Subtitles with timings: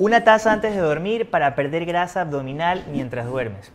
[0.00, 3.72] Una taza antes de dormir para perder grasa abdominal mientras duermes.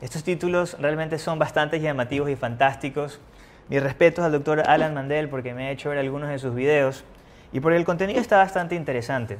[0.00, 3.20] Estos títulos realmente son bastante llamativos y fantásticos.
[3.68, 7.04] Mi respeto al doctor Alan Mandel porque me ha hecho ver algunos de sus videos
[7.52, 9.36] y porque el contenido está bastante interesante.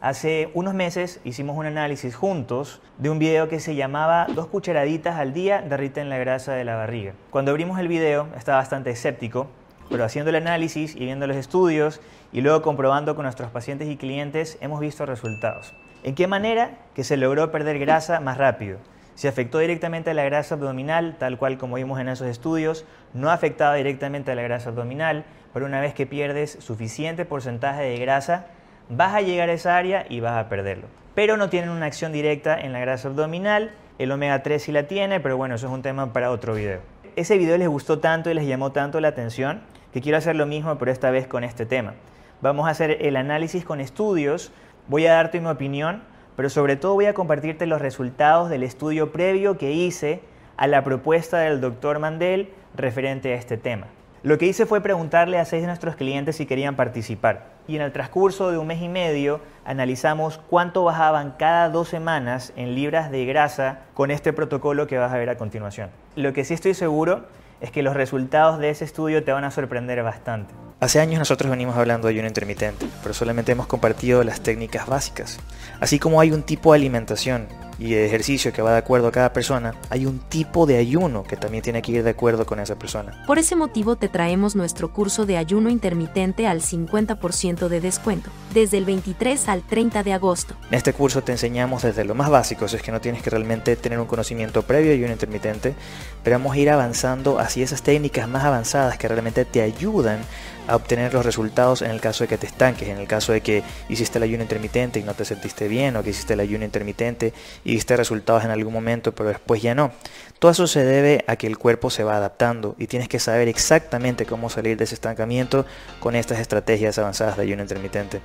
[0.00, 5.16] Hace unos meses hicimos un análisis juntos de un video que se llamaba Dos cucharaditas
[5.16, 7.12] al día derriten la grasa de la barriga.
[7.28, 9.48] Cuando abrimos el video estaba bastante escéptico,
[9.90, 12.00] pero haciendo el análisis y viendo los estudios
[12.32, 15.74] y luego comprobando con nuestros pacientes y clientes hemos visto resultados.
[16.02, 16.78] ¿En qué manera?
[16.94, 18.78] Que se logró perder grasa más rápido.
[19.14, 23.30] Se afectó directamente a la grasa abdominal, tal cual como vimos en esos estudios, no
[23.30, 28.46] afectaba directamente a la grasa abdominal, pero una vez que pierdes suficiente porcentaje de grasa,
[28.88, 30.88] vas a llegar a esa área y vas a perderlo.
[31.14, 34.88] Pero no tienen una acción directa en la grasa abdominal, el omega 3 sí la
[34.88, 36.80] tiene, pero bueno, eso es un tema para otro video.
[37.14, 39.62] Ese video les gustó tanto y les llamó tanto la atención
[39.94, 41.94] que quiero hacer lo mismo, pero esta vez con este tema.
[42.42, 44.50] Vamos a hacer el análisis con estudios,
[44.88, 46.02] voy a darte mi opinión,
[46.34, 50.20] pero sobre todo voy a compartirte los resultados del estudio previo que hice
[50.56, 53.86] a la propuesta del doctor Mandel referente a este tema.
[54.24, 57.82] Lo que hice fue preguntarle a seis de nuestros clientes si querían participar y en
[57.82, 63.12] el transcurso de un mes y medio analizamos cuánto bajaban cada dos semanas en libras
[63.12, 65.90] de grasa con este protocolo que vas a ver a continuación.
[66.16, 67.26] Lo que sí estoy seguro
[67.64, 70.52] es que los resultados de ese estudio te van a sorprender bastante.
[70.80, 75.40] Hace años nosotros venimos hablando de ayuno intermitente, pero solamente hemos compartido las técnicas básicas.
[75.80, 79.12] Así como hay un tipo de alimentación y de ejercicio que va de acuerdo a
[79.12, 82.60] cada persona, hay un tipo de ayuno que también tiene que ir de acuerdo con
[82.60, 83.22] esa persona.
[83.26, 88.78] Por ese motivo te traemos nuestro curso de ayuno intermitente al 50% de descuento, desde
[88.78, 90.54] el 23 al 30 de agosto.
[90.68, 93.76] En este curso te enseñamos desde lo más básico, es que no tienes que realmente
[93.76, 95.74] tener un conocimiento previo de ayuno intermitente,
[96.22, 100.20] pero vamos a ir avanzando hacia esas técnicas más avanzadas que realmente te ayudan
[100.66, 103.40] a obtener los resultados en el caso de que te estanques, en el caso de
[103.40, 106.64] que hiciste el ayuno intermitente y no te sentiste bien, o que hiciste el ayuno
[106.64, 107.32] intermitente
[107.64, 109.92] y diste resultados en algún momento, pero después ya no.
[110.38, 113.48] Todo eso se debe a que el cuerpo se va adaptando y tienes que saber
[113.48, 115.64] exactamente cómo salir de ese estancamiento
[116.00, 118.20] con estas estrategias avanzadas de ayuno intermitente.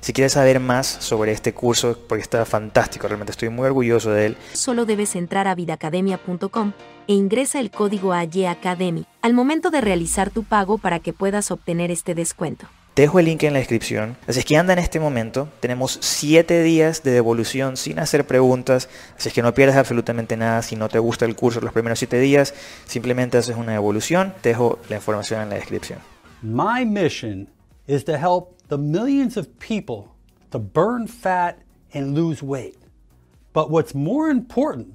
[0.00, 4.26] Si quieres saber más sobre este curso, porque está fantástico, realmente estoy muy orgulloso de
[4.26, 4.36] él.
[4.52, 6.72] Solo debes entrar a vidacademia.com
[7.08, 11.90] e ingresa el código AYACADEMY al momento de realizar tu pago para que puedas obtener
[11.90, 12.66] este descuento.
[12.94, 14.16] Te dejo el link en la descripción.
[14.28, 15.48] Así es que anda en este momento.
[15.58, 18.88] Tenemos 7 días de devolución sin hacer preguntas.
[19.16, 20.62] Así es que no pierdas absolutamente nada.
[20.62, 22.54] Si no te gusta el curso los primeros 7 días,
[22.86, 24.32] simplemente haces una devolución.
[24.42, 25.98] Te dejo la información en la descripción.
[26.40, 27.48] My mission
[27.88, 30.12] is to help the millions of people
[30.50, 31.56] to burn fat
[31.92, 32.76] and lose weight.
[33.52, 34.94] But what's more important,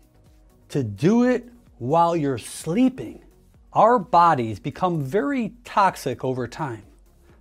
[0.69, 1.49] to do it
[1.79, 3.23] while you're sleeping.
[3.73, 6.83] Our bodies become very toxic over time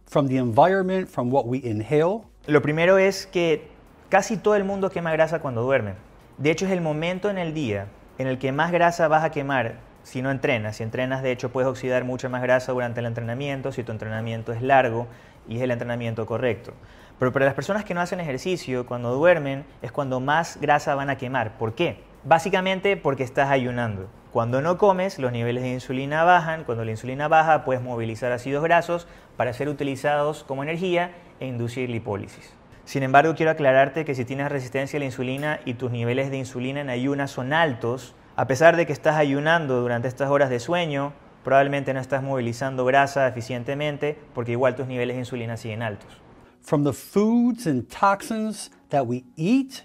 [0.06, 2.25] from the environment, from what we inhale.
[2.47, 3.69] Lo primero es que
[4.09, 5.94] casi todo el mundo quema grasa cuando duerme.
[6.38, 7.88] De hecho, es el momento en el día
[8.19, 10.76] en el que más grasa vas a quemar si no entrenas.
[10.76, 14.53] Si entrenas, de hecho, puedes oxidar mucha más grasa durante el entrenamiento si tu entrenamiento
[14.53, 15.09] es largo
[15.49, 16.75] y es el entrenamiento correcto.
[17.19, 21.10] Pero para las personas que no hacen ejercicio, cuando duermen, es cuando más grasa van
[21.10, 21.59] a quemar.
[21.59, 22.05] ¿Por qué?
[22.22, 24.09] Básicamente porque estás ayunando.
[24.32, 26.64] Cuando no comes, los niveles de insulina bajan.
[26.64, 29.06] Cuando la insulina baja, puedes movilizar ácidos grasos
[29.38, 32.52] para ser utilizados como energía e inducir lipólisis.
[32.84, 36.36] Sin embargo, quiero aclararte que si tienes resistencia a la insulina y tus niveles de
[36.36, 40.60] insulina en ayunas son altos, a pesar de que estás ayunando durante estas horas de
[40.60, 46.20] sueño, probablemente no estás movilizando grasa eficientemente porque igual tus niveles de insulina siguen altos.
[46.60, 49.84] From the foods and toxins that we eat,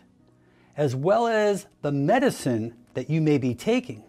[0.75, 4.03] as well as the medicine that you may be taking.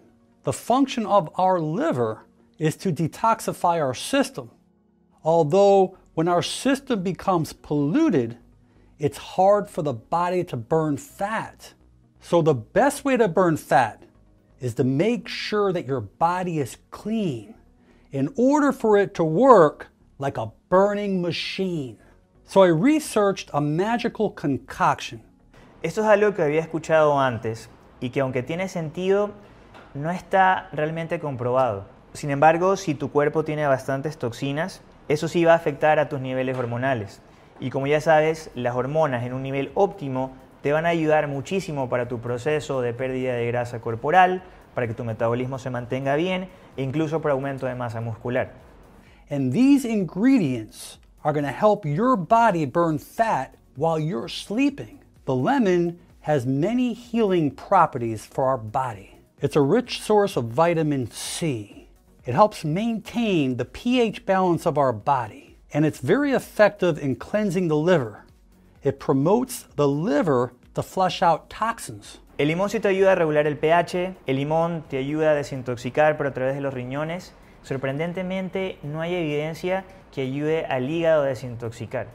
[0.44, 2.26] The function of our liver
[2.58, 4.50] is to detoxify our system.
[5.22, 8.36] Although, when our system becomes polluted,
[8.98, 11.72] it's hard for the body to burn fat.
[12.20, 14.02] So, the best way to burn fat
[14.60, 17.54] is to make sure that your body is clean
[18.12, 19.88] in order for it to work
[20.18, 21.98] like a burning machine.
[22.44, 25.22] So, I researched a magical concoction.
[25.82, 27.68] Esto es algo que había escuchado antes
[28.00, 29.32] y que aunque tiene sentido,
[29.94, 31.86] no está realmente comprobado.
[32.12, 36.20] Sin embargo, si tu cuerpo tiene bastantes toxinas, eso sí va a afectar a tus
[36.20, 37.20] niveles hormonales.
[37.60, 40.32] Y como ya sabes, las hormonas en un nivel óptimo
[40.62, 44.42] te van a ayudar muchísimo para tu proceso de pérdida de grasa corporal,
[44.74, 48.52] para que tu metabolismo se mantenga bien e incluso para aumento de masa muscular.
[49.30, 55.00] And these ingredients are going to help your body burn fat while you're sleeping.
[55.24, 59.13] The lemon has many healing properties for our.
[59.44, 61.90] It's a rich source of vitamin C.
[62.24, 67.68] It helps maintain the pH balance of our body, and it's very effective in cleansing
[67.68, 68.24] the liver.
[68.82, 72.20] It promotes the liver to flush out toxins.
[72.38, 76.16] El limón sí te ayuda a regular el pH, el limón te ayuda a desintoxicar
[76.16, 77.34] pero a través de los riñones.
[77.64, 82.06] Sorprendentemente no hay evidencia que ayude al hígado a desintoxicar.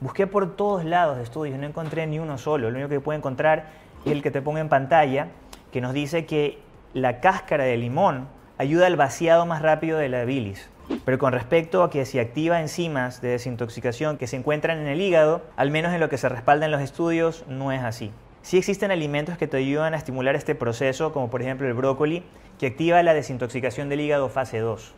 [0.00, 2.70] Busqué por todos lados estudios, no encontré ni uno solo.
[2.70, 3.66] Lo único que puedo encontrar
[4.06, 5.28] es el que te pongo en pantalla,
[5.70, 8.28] que nos dice que la cáscara de limón
[8.58, 10.68] ayuda al vaciado más rápido de la bilis.
[11.04, 15.00] Pero con respecto a que si activa enzimas de desintoxicación que se encuentran en el
[15.00, 18.10] hígado, al menos en lo que se respalda en los estudios, no es así.
[18.42, 22.24] Sí existen alimentos que te ayudan a estimular este proceso, como por ejemplo el brócoli,
[22.58, 24.94] que activa la desintoxicación del hígado fase 2.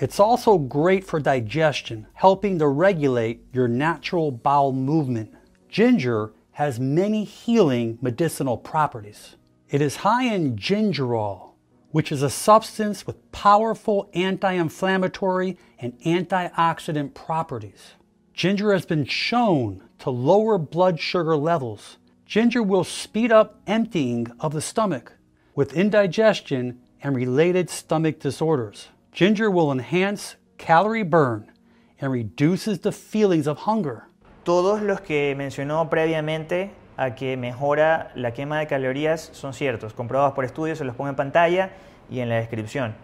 [0.00, 5.30] It's also great for digestion, helping to regulate your natural bowel movement.
[5.68, 9.36] Ginger has many healing medicinal properties.
[9.70, 11.52] It is high in gingerol,
[11.92, 17.94] which is a substance with powerful anti inflammatory and antioxidant properties.
[18.34, 21.98] Ginger has been shown to lower blood sugar levels.
[22.26, 25.12] Ginger will speed up emptying of the stomach
[25.54, 28.88] with indigestion and related stomach disorders.
[29.12, 31.52] Ginger will enhance calorie burn
[32.00, 34.08] and reduces the feelings of hunger.
[34.44, 36.70] Todos los que mencionó previamente
[37.00, 41.08] a que mejora la quema de calorías son ciertos, comprobados por estudios, se los pongo
[41.08, 41.70] en pantalla
[42.10, 42.94] y en la descripción.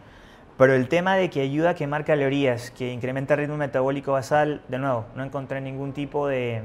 [0.58, 4.60] Pero el tema de que ayuda a quemar calorías, que incrementa el ritmo metabólico basal,
[4.68, 6.60] de nuevo, no encontré ningún tipo de,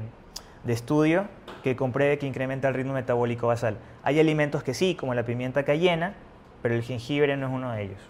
[0.64, 1.24] de estudio
[1.62, 3.78] que compruebe que incrementa el ritmo metabólico basal.
[4.02, 6.12] Hay alimentos que sí, como la pimienta cayena,
[6.60, 8.00] pero el jengibre no es uno de ellos.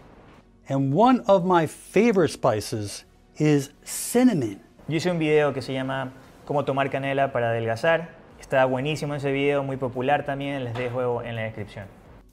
[0.69, 3.07] And one of my favorite spices
[3.39, 4.61] is cinnamon.
[4.89, 6.13] Yo hice un video que se llama
[6.45, 8.22] Cómo tomar canela para adelgazar.
[8.53, 11.87] Está buenísimo ese video, muy popular también, les dejo en la descripción.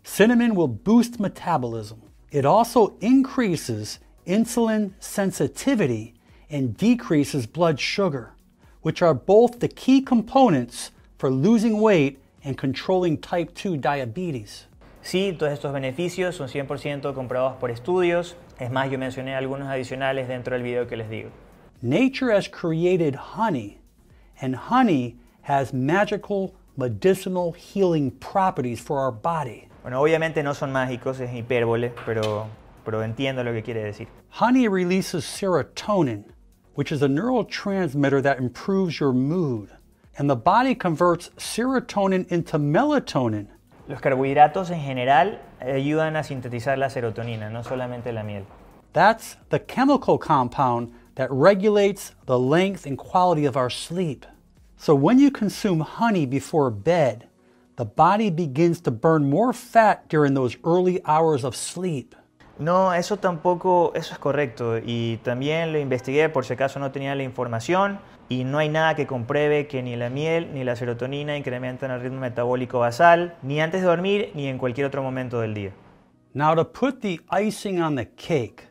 [0.04, 2.02] Cinnamon will boost metabolism.
[2.30, 6.14] It also increases insulin sensitivity
[6.52, 8.34] and decreases blood sugar,
[8.82, 14.68] which are both the key components for losing weight and controlling type 2 diabetes.
[15.02, 18.36] Sí, todos estos beneficios son 100% comprobados por estudios.
[18.60, 21.30] Es más, yo mencioné algunos adicionales dentro del video que les digo.
[21.82, 23.80] Nature has created honey,
[24.42, 25.16] and honey
[25.50, 29.68] has magical medicinal healing properties for our body.
[29.82, 32.48] Bueno, obviamente no son mágicos, es hipérbole, pero,
[32.86, 34.08] pero entiendo lo que quiere decir.
[34.30, 36.24] Honey releases serotonin,
[36.76, 39.72] which is a neurotransmitter that improves your mood.
[40.20, 43.48] And the body converts serotonin into melatonin.
[43.88, 48.46] Los carbohidratos en general ayudan a sintetizar la serotonina, no solamente la miel.
[48.94, 54.28] That's the chemical compound that regulates the length and quality of our sleep.
[54.82, 57.28] So when you consume honey before bed,
[57.76, 62.16] the body begins to burn more fat during those early hours of sleep.
[62.58, 64.78] No, eso tampoco, eso es correcto.
[64.78, 68.00] Y también lo investigué por si acaso no tenía la información.
[68.30, 72.00] Y no hay nada que compruebe que ni la miel ni la serotonina incrementan el
[72.00, 75.74] ritmo metabólico basal, ni antes de dormir ni en cualquier otro momento del día.
[76.34, 78.70] Now, to put the icing on the cake,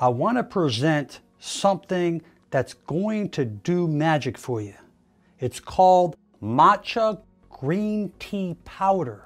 [0.00, 4.74] I want to present something that's going to do magic for you.
[5.44, 7.20] It's called matcha
[7.50, 9.24] green tea powder.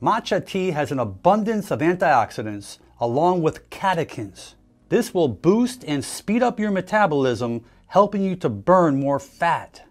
[0.00, 4.54] Matcha tea has an abundance of antioxidants along with catechins.
[4.88, 9.82] This will boost and speed up your metabolism, helping you to burn more fat.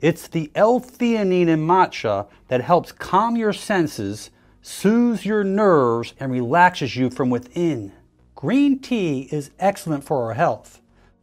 [0.00, 4.30] It's the L-theanine in matcha that helps calm your senses,
[4.62, 7.92] soothes your nerves, and relaxes you from within.
[8.36, 10.80] Green tea is excellent for our health,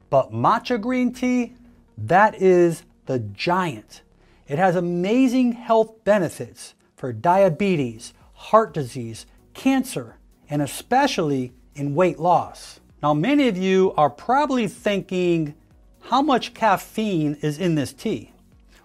[0.10, 1.54] but matcha green tea,
[1.98, 4.02] that is the giant.
[4.48, 10.18] It has amazing health benefits for diabetes, heart disease, cancer,
[10.50, 12.80] and especially in weight loss.
[13.02, 15.56] Now, many of you are probably thinking,
[16.02, 18.34] how much caffeine is in this tea?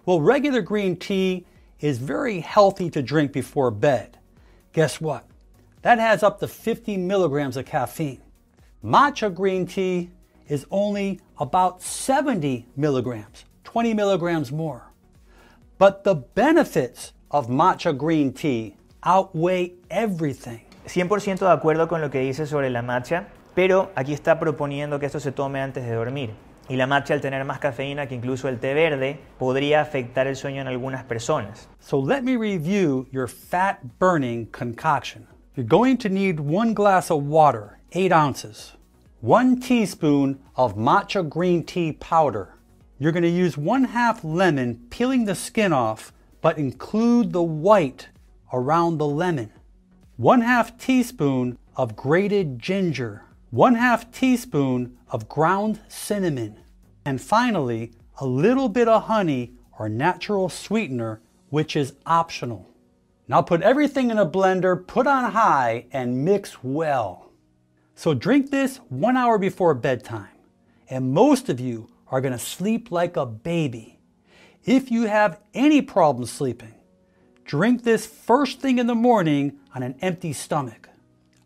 [0.05, 1.45] Well, regular green tea
[1.79, 4.17] is very healthy to drink before bed.
[4.73, 5.25] Guess what?
[5.81, 8.21] That has up to 50 milligrams of caffeine.
[8.83, 10.11] Matcha green tea
[10.47, 13.45] is only about 70 milligrams,
[13.77, 14.81] 20 milligrams more.
[15.77, 20.61] But the benefits of matcha green tea outweigh everything.
[20.87, 25.05] 100% de acuerdo con lo que dice sobre la matcha, pero aquí está proponiendo que
[25.05, 26.31] esto se tome antes de dormir.
[26.67, 30.35] Y la matcha al tener más cafeína que incluso el té verde podría afectar el
[30.35, 31.69] sueño en algunas personas.
[31.79, 35.27] So let me review your fat burning concoction.
[35.55, 38.73] You're going to need one glass of water, 8 ounces,
[39.21, 42.56] one teaspoon of matcha green tea powder.
[42.99, 46.11] You're going to use one half lemon, peeling the skin off,
[46.41, 48.09] but include the white
[48.51, 49.51] around the lemon.
[50.15, 56.59] One half teaspoon of grated ginger, one half teaspoon of ground cinnamon,
[57.05, 62.67] and finally, a little bit of honey or natural sweetener, which is optional.
[63.27, 67.31] Now put everything in a blender, put on high, and mix well.
[67.93, 70.29] So drink this one hour before bedtime,
[70.89, 73.99] and most of you are going to sleep like a baby.
[74.63, 76.73] If you have any problem sleeping,
[77.45, 80.89] drink this first thing in the morning on an empty stomach.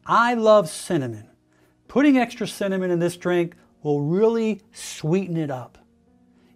[0.05, 1.29] I love cinnamon.
[1.87, 5.77] Putting extra cinnamon in this drink will really sweeten it up.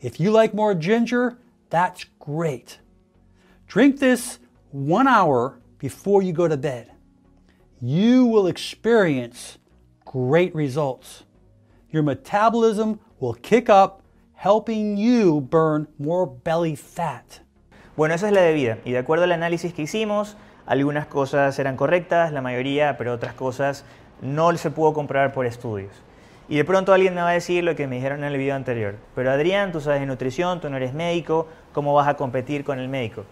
[0.02, 1.38] If you like more ginger,
[1.70, 2.80] that's great.
[3.68, 4.40] Drink this
[4.72, 6.92] one hour before you go to bed.
[7.82, 9.58] You will experience
[10.06, 11.24] great results.
[11.90, 14.02] Your metabolism will kick up,
[14.36, 17.42] helping you burn more belly fat.
[17.96, 18.80] Bueno, esa es la bebida.
[18.84, 23.34] Y de acuerdo al análisis que hicimos, algunas cosas eran correctas, la mayoría, pero otras
[23.34, 23.86] cosas
[24.22, 25.94] no se pudo comprobar por estudios.
[26.48, 28.56] Y de pronto alguien me va a decir lo que me dijeron en el video
[28.56, 28.96] anterior.
[29.16, 32.80] Pero Adrián, tú sabes de nutrición, tú no eres médico, ¿cómo vas a competir con
[32.80, 33.24] el médico?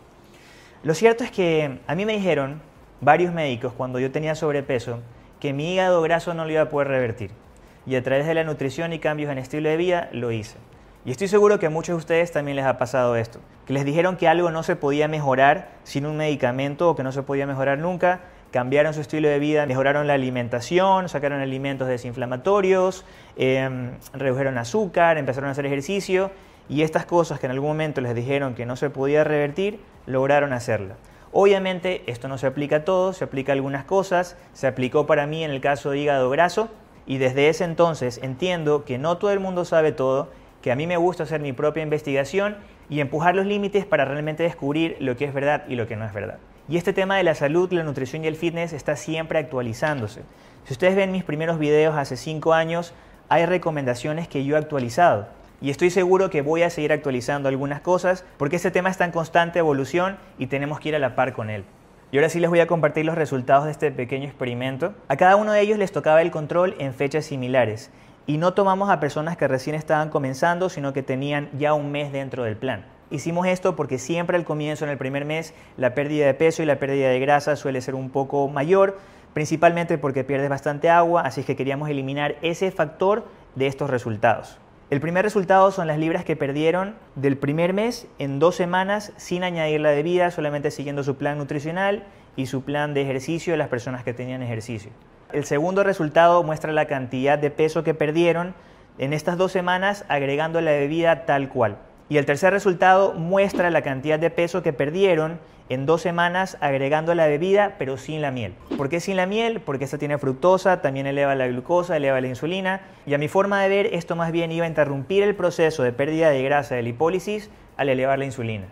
[0.83, 2.61] Lo cierto es que a mí me dijeron
[3.01, 4.99] varios médicos cuando yo tenía sobrepeso
[5.39, 7.42] que mi hígado graso no lo iba a poder revertir.
[7.85, 10.57] Y a través de la nutrición y cambios en estilo de vida lo hice.
[11.05, 13.83] Y estoy seguro que a muchos de ustedes también les ha pasado esto, que les
[13.83, 17.45] dijeron que algo no se podía mejorar sin un medicamento o que no se podía
[17.45, 18.21] mejorar nunca
[18.53, 23.03] cambiaron su estilo de vida, mejoraron la alimentación, sacaron alimentos desinflamatorios,
[23.35, 26.29] em, redujeron azúcar, empezaron a hacer ejercicio
[26.69, 30.53] y estas cosas que en algún momento les dijeron que no se podía revertir, lograron
[30.53, 30.97] hacerla.
[31.31, 35.25] Obviamente esto no se aplica a todos, se aplica a algunas cosas, se aplicó para
[35.25, 36.69] mí en el caso de hígado graso
[37.05, 40.29] y desde ese entonces entiendo que no todo el mundo sabe todo,
[40.61, 42.57] que a mí me gusta hacer mi propia investigación
[42.89, 46.05] y empujar los límites para realmente descubrir lo que es verdad y lo que no
[46.05, 46.37] es verdad.
[46.69, 50.21] Y este tema de la salud, la nutrición y el fitness está siempre actualizándose.
[50.63, 52.93] Si ustedes ven mis primeros videos hace 5 años,
[53.27, 55.27] hay recomendaciones que yo he actualizado.
[55.61, 59.11] Y estoy seguro que voy a seguir actualizando algunas cosas porque este tema está en
[59.11, 61.65] constante evolución y tenemos que ir a la par con él.
[62.13, 64.93] Y ahora sí les voy a compartir los resultados de este pequeño experimento.
[65.07, 67.89] A cada uno de ellos les tocaba el control en fechas similares.
[68.27, 72.11] Y no tomamos a personas que recién estaban comenzando, sino que tenían ya un mes
[72.11, 72.85] dentro del plan.
[73.09, 76.67] Hicimos esto porque siempre al comienzo, en el primer mes, la pérdida de peso y
[76.67, 78.99] la pérdida de grasa suele ser un poco mayor,
[79.33, 84.59] principalmente porque pierdes bastante agua, así que queríamos eliminar ese factor de estos resultados.
[84.93, 89.43] El primer resultado son las libras que perdieron del primer mes en dos semanas sin
[89.43, 92.03] añadir la bebida, solamente siguiendo su plan nutricional
[92.35, 94.91] y su plan de ejercicio de las personas que tenían ejercicio.
[95.31, 98.53] El segundo resultado muestra la cantidad de peso que perdieron
[98.99, 101.79] en estas dos semanas agregando la bebida tal cual.
[102.09, 107.15] Y el tercer resultado muestra la cantidad de peso que perdieron en dos semanas agregando
[107.15, 108.53] la bebida pero sin la miel.
[108.77, 109.61] ¿Por qué sin la miel?
[109.61, 113.61] Porque esta tiene fructosa, también eleva la glucosa, eleva la insulina y a mi forma
[113.61, 116.83] de ver esto más bien iba a interrumpir el proceso de pérdida de grasa de
[116.83, 118.67] lipólisis al elevar la insulina.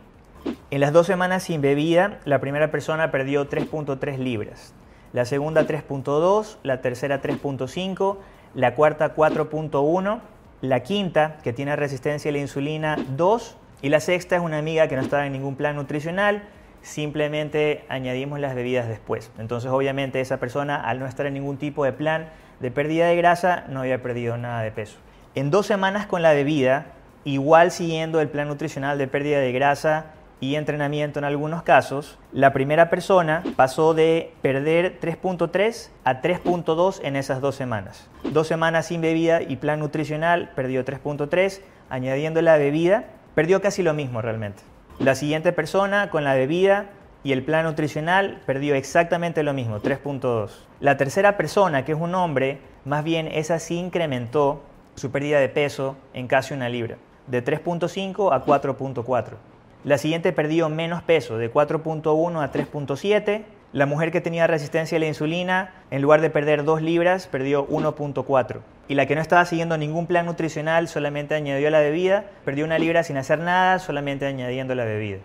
[0.70, 4.74] En las dos semanas sin bebida, la primera persona perdió 3.3 libras,
[5.14, 8.18] la segunda 3.2, la tercera 3.5,
[8.56, 10.20] la cuarta 4.1
[10.62, 14.88] la quinta, que tiene resistencia a la insulina 2, y la sexta es una amiga
[14.88, 16.44] que no estaba en ningún plan nutricional,
[16.82, 19.32] simplemente añadimos las bebidas después.
[19.40, 23.16] Entonces obviamente esa persona al no estar en ningún tipo de plan de pérdida de
[23.16, 24.98] grasa no había perdido nada de peso.
[25.34, 26.88] En dos semanas con la bebida,
[27.24, 32.52] igual siguiendo el plan nutricional de pérdida de grasa y entrenamiento en algunos casos, la
[32.52, 38.10] primera persona pasó de perder 3.3 a 3.2 en esas dos semanas.
[38.24, 43.06] Dos semanas sin bebida y plan nutricional perdió 3.3, añadiendo la bebida,
[43.36, 44.64] perdió casi lo mismo realmente.
[44.98, 46.90] La siguiente persona con la bebida
[47.24, 50.50] y el plan nutricional perdió exactamente lo mismo, 3.2.
[50.80, 54.64] La tercera persona, que es un hombre, más bien esa sí incrementó
[54.96, 59.51] su pérdida de peso en casi una libra, de 3.5 a 4.4.
[59.84, 63.46] La siguiente perdió menos peso, de 4.1 a 3.7.
[63.74, 67.68] La mujer que tenía resistencia a la insulina, en lugar de perder 2 libras, perdió
[67.68, 68.60] 1.4.
[68.88, 72.78] Y la que no estaba siguiendo ningún plan nutricional, solamente añadió la bebida, perdió una
[72.78, 75.18] libra sin hacer nada, solamente añadiendo la bebida.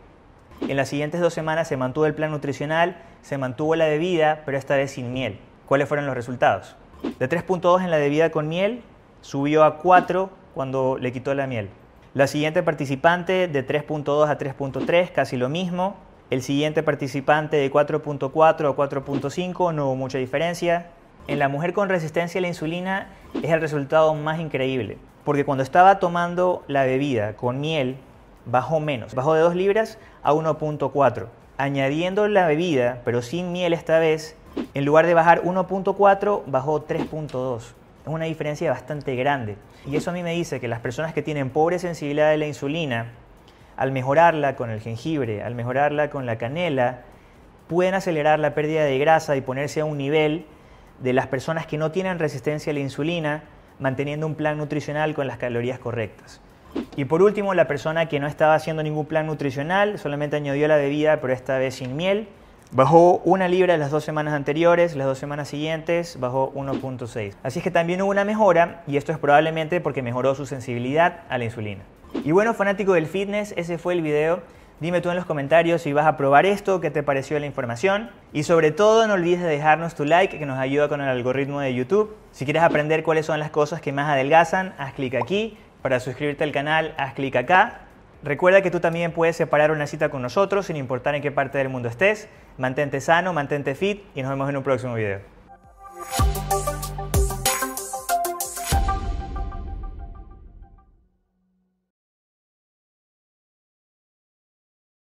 [0.63, 4.57] En las siguientes dos semanas se mantuvo el plan nutricional, se mantuvo la bebida, pero
[4.57, 5.39] esta vez sin miel.
[5.67, 6.77] ¿Cuáles fueron los resultados?
[7.19, 8.81] De 3.2 en la bebida con miel,
[9.21, 11.69] subió a 4 cuando le quitó la miel.
[12.17, 15.97] La siguiente participante de 3.2 a 3.3, casi lo mismo.
[16.31, 20.87] El siguiente participante de 4.4 a 4.5, no hubo mucha diferencia.
[21.29, 23.09] En la mujer con resistencia a la insulina
[23.43, 24.97] es el resultado más increíble,
[25.27, 27.99] porque cuando estaba tomando la bebida con miel,
[28.47, 31.27] bajó menos, bajó de 2 libras a 1.4.
[31.59, 34.39] Añadiendo la bebida, pero sin miel esta vez,
[34.73, 37.75] en lugar de bajar 1.4, bajó 3.2.
[38.07, 39.57] Es una diferencia bastante grande.
[39.85, 42.47] Y eso a mí me dice que las personas que tienen pobre sensibilidad de la
[42.47, 43.07] insulina,
[43.77, 47.01] al mejorarla con el jengibre, al mejorarla con la canela,
[47.67, 50.47] pueden acelerar la pérdida de grasa y ponerse a un nivel
[51.01, 53.43] de las personas que no tienen resistencia a la insulina,
[53.81, 56.41] manteniendo un plan nutricional con las calorías correctas.
[56.95, 60.77] Y por último, la persona que no estaba haciendo ningún plan nutricional, solamente añadió la
[60.77, 62.29] bebida, pero esta vez sin miel,
[62.73, 67.35] bajó una libra las dos semanas anteriores, las dos semanas siguientes bajó 1.6.
[67.43, 71.21] Así es que también hubo una mejora y esto es probablemente porque mejoró su sensibilidad
[71.29, 71.83] a la insulina.
[72.25, 74.41] Y bueno, fanático del fitness, ese fue el video.
[74.79, 78.11] Dime tú en los comentarios si vas a probar esto, qué te pareció la información.
[78.33, 81.61] Y sobre todo no olvides de dejarnos tu like que nos ayuda con el algoritmo
[81.61, 82.15] de YouTube.
[82.33, 85.57] Si quieres aprender cuáles son las cosas que más adelgazan, haz clic aquí.
[85.81, 87.86] Para suscribirte al canal, haz clic acá.
[88.23, 91.59] Recuerda que tú también puedes separar una cita con nosotros sin importar en qué parte
[91.59, 92.29] del mundo estés.
[92.59, 95.21] Mantente sano, mantente fit y nos vemos en un próximo video.